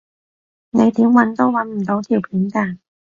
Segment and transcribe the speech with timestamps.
[0.71, 2.79] 你點搵都搵唔到條片㗎